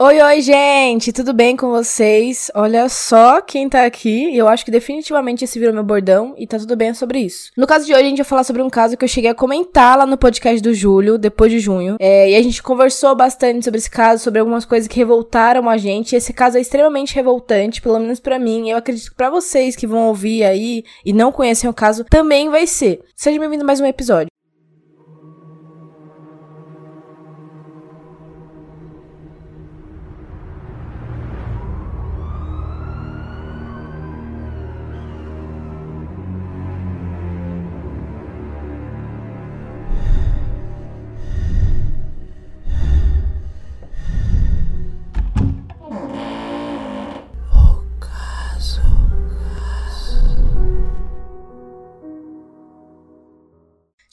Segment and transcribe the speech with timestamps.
[0.00, 1.12] Oi, oi, gente!
[1.12, 2.52] Tudo bem com vocês?
[2.54, 4.32] Olha só quem tá aqui.
[4.32, 7.50] Eu acho que definitivamente esse virou meu bordão e tá tudo bem sobre isso.
[7.56, 9.34] No caso de hoje, a gente vai falar sobre um caso que eu cheguei a
[9.34, 11.96] comentar lá no podcast do Júlio, depois de junho.
[11.98, 15.76] É, e a gente conversou bastante sobre esse caso, sobre algumas coisas que revoltaram a
[15.76, 16.14] gente.
[16.14, 18.70] Esse caso é extremamente revoltante, pelo menos para mim.
[18.70, 22.48] Eu acredito que pra vocês que vão ouvir aí e não conhecem o caso, também
[22.48, 23.00] vai ser.
[23.16, 24.27] Seja bem-vindo a mais um episódio.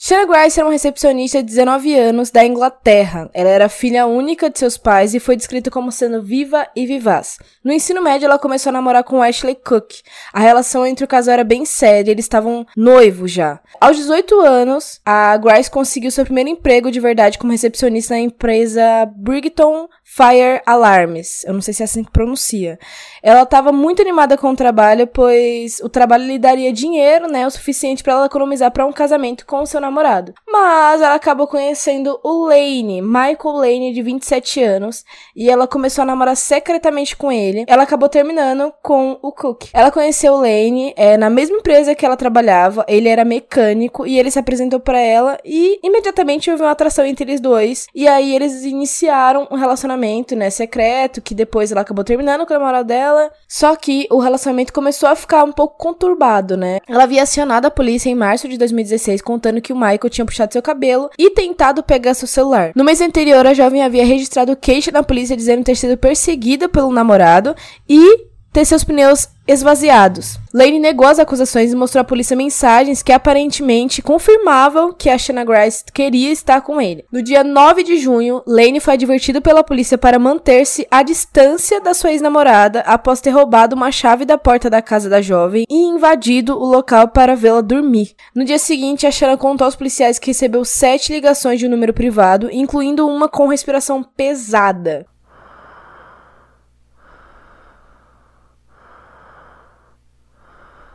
[0.08, 3.28] Shanna Grice era uma recepcionista de 19 anos da Inglaterra.
[3.34, 7.40] Ela era filha única de seus pais e foi descrita como sendo viva e vivaz.
[7.64, 9.94] No ensino médio, ela começou a namorar com Ashley Cook.
[10.32, 13.58] A relação entre o casal era bem séria, eles estavam noivos já.
[13.80, 19.10] Aos 18 anos, a Grice conseguiu seu primeiro emprego de verdade como recepcionista na empresa
[19.12, 21.44] Brigton Fire Alarms.
[21.44, 22.78] Eu não sei se é assim que pronuncia.
[23.20, 27.50] Ela estava muito animada com o trabalho, pois o trabalho lhe daria dinheiro, né, o
[27.50, 30.32] suficiente para ela economizar para um casamento com o seu namorado.
[30.48, 36.06] Mas ela acabou conhecendo o Lane, Michael Lane, de 27 anos, e ela começou a
[36.06, 37.64] namorar secretamente com ele.
[37.66, 39.64] Ela acabou terminando com o Cook.
[39.74, 44.18] Ela conheceu o Lane é, na mesma empresa que ela trabalhava, ele era mecânico e
[44.18, 47.86] ele se apresentou para ela e imediatamente houve uma atração entre eles dois.
[47.92, 52.52] E aí eles iniciaram um relacionamento relacionamento, né, secreto, que depois ela acabou terminando com
[52.52, 53.30] a namorado dela.
[53.48, 56.78] Só que o relacionamento começou a ficar um pouco conturbado, né?
[56.88, 60.52] Ela havia acionado a polícia em março de 2016 contando que o Michael tinha puxado
[60.52, 62.72] seu cabelo e tentado pegar seu celular.
[62.76, 66.92] No mês anterior, a jovem havia registrado queixa na polícia dizendo ter sido perseguida pelo
[66.92, 67.54] namorado
[67.88, 70.38] e ter seus pneus esvaziados.
[70.54, 75.44] Lane negou as acusações e mostrou à polícia mensagens que aparentemente confirmavam que a Shanna
[75.44, 77.04] Grice queria estar com ele.
[77.12, 81.92] No dia 9 de junho, Lane foi advertido pela polícia para manter-se à distância da
[81.92, 86.58] sua ex-namorada após ter roubado uma chave da porta da casa da jovem e invadido
[86.58, 88.14] o local para vê-la dormir.
[88.34, 91.92] No dia seguinte, a Shanna contou aos policiais que recebeu sete ligações de um número
[91.92, 95.04] privado, incluindo uma com respiração pesada.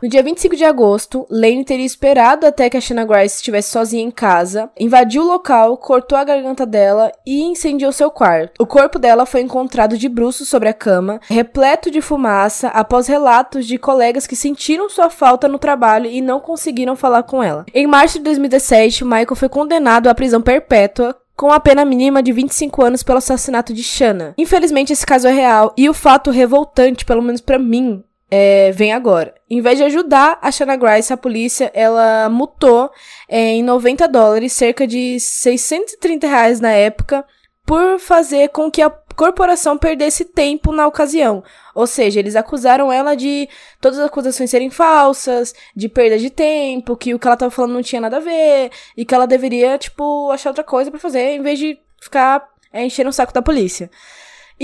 [0.02, 4.02] No dia 25 de agosto, Lane teria esperado até que a Shanna Grice estivesse sozinha
[4.02, 8.60] em casa, invadiu o local, cortou a garganta dela e incendiou seu quarto.
[8.60, 13.64] O corpo dela foi encontrado de bruços sobre a cama, repleto de fumaça, após relatos
[13.64, 17.64] de colegas que sentiram sua falta no trabalho e não conseguiram falar com ela.
[17.72, 22.32] Em março de 2017, Michael foi condenado à prisão perpétua com a pena mínima de
[22.32, 24.34] 25 anos pelo assassinato de Shanna.
[24.36, 28.02] Infelizmente, esse caso é real e o fato revoltante, pelo menos para mim,
[28.34, 29.34] é, vem agora.
[29.48, 32.90] Em vez de ajudar a Shanna Grice, a polícia, ela mutou
[33.28, 37.26] é, em 90 dólares, cerca de 630 reais na época,
[37.66, 41.44] por fazer com que a corporação perdesse tempo na ocasião.
[41.74, 46.96] Ou seja, eles acusaram ela de todas as acusações serem falsas, de perda de tempo,
[46.96, 49.76] que o que ela tava falando não tinha nada a ver, e que ela deveria,
[49.76, 53.42] tipo, achar outra coisa para fazer, em vez de ficar é, enchendo o saco da
[53.42, 53.90] polícia.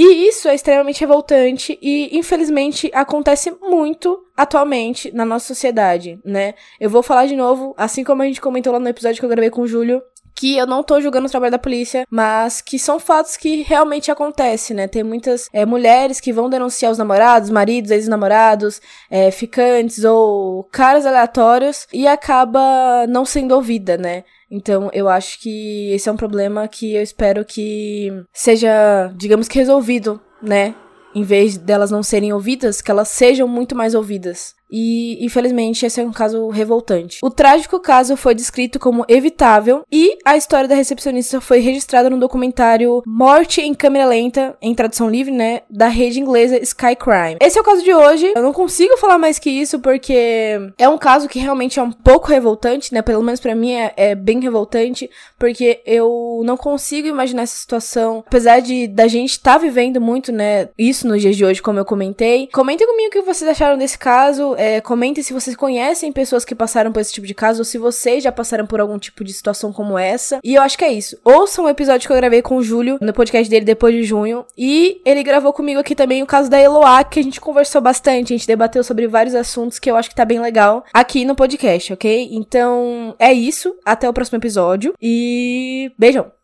[0.00, 6.54] E isso é extremamente revoltante e, infelizmente, acontece muito atualmente na nossa sociedade, né?
[6.78, 9.28] Eu vou falar de novo, assim como a gente comentou lá no episódio que eu
[9.28, 10.00] gravei com o Júlio,
[10.38, 14.09] que eu não tô julgando o trabalho da polícia, mas que são fatos que realmente
[14.09, 14.87] acontecem, né?
[14.87, 21.04] Tem muitas é, mulheres que vão denunciar os namorados, maridos, ex-namorados, é, ficantes ou caras
[21.04, 24.22] aleatórios e acaba não sendo ouvida, né?
[24.48, 29.59] Então, eu acho que esse é um problema que eu espero que seja, digamos que
[29.59, 30.72] resolvido, né?
[31.15, 34.54] Em vez delas não serem ouvidas, que elas sejam muito mais ouvidas.
[34.70, 37.18] E, infelizmente, esse é um caso revoltante.
[37.22, 42.18] O trágico caso foi descrito como evitável e a história da recepcionista foi registrada no
[42.18, 47.38] documentário Morte em Câmera Lenta, em tradução livre, né, da rede inglesa Sky Crime.
[47.41, 48.32] Esse é o caso de hoje.
[48.34, 51.92] Eu não consigo falar mais que isso porque é um caso que realmente é um
[51.92, 57.09] pouco revoltante, né, pelo menos para mim é, é, bem revoltante, porque eu não consigo
[57.09, 61.36] imaginar essa situação, apesar de da gente estar tá vivendo muito, né, isso nos dias
[61.36, 62.48] de hoje, como eu comentei.
[62.53, 64.54] Comentem comigo o que vocês acharam desse caso.
[64.59, 67.78] É, comentem se vocês conhecem pessoas que passaram por esse tipo de caso ou se
[67.78, 70.41] vocês já passaram por algum tipo de situação como essa.
[70.43, 71.16] E eu acho que é isso.
[71.25, 74.45] Ouçam o episódio que eu gravei com o Júlio no podcast dele depois de junho.
[74.57, 78.34] E ele gravou comigo aqui também o caso da Eloá, que a gente conversou bastante.
[78.34, 81.37] A gente debateu sobre vários assuntos que eu acho que tá bem legal aqui no
[81.37, 82.28] podcast, ok?
[82.33, 83.77] Então é isso.
[83.84, 84.93] Até o próximo episódio.
[85.01, 86.37] E beijão.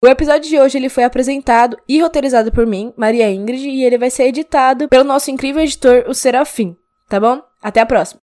[0.00, 3.98] O episódio de hoje ele foi apresentado e roteirizado por mim, Maria Ingrid, e ele
[3.98, 6.76] vai ser editado pelo nosso incrível editor, o Serafim,
[7.08, 7.42] tá bom?
[7.60, 8.16] Até a próxima!